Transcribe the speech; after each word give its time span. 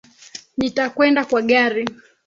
Nitakwenda 0.57 1.21
kwa 1.29 1.41
gari 1.49 1.85